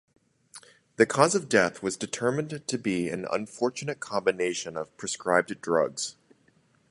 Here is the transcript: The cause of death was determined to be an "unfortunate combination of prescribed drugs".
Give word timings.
The 0.95 1.05
cause 1.05 1.35
of 1.35 1.47
death 1.47 1.83
was 1.83 1.95
determined 1.95 2.63
to 2.67 2.77
be 2.79 3.07
an 3.09 3.27
"unfortunate 3.31 3.99
combination 3.99 4.75
of 4.75 4.97
prescribed 4.97 5.61
drugs". 5.61 6.15